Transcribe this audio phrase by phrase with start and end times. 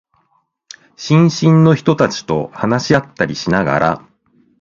[0.95, 4.07] 新進の人たちと話し合ったりしながら、